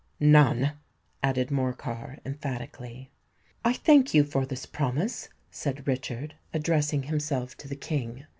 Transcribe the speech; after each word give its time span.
"None," 0.19 0.71
added 1.21 1.51
Morcar, 1.51 2.17
emphatically. 2.25 3.11
"I 3.63 3.73
thank 3.73 4.15
you 4.15 4.23
for 4.23 4.47
this 4.47 4.65
promise," 4.65 5.29
said 5.51 5.87
Richard, 5.87 6.33
addressing 6.55 7.03
himself 7.03 7.55
to 7.57 7.67
the 7.67 7.75
King. 7.75 8.25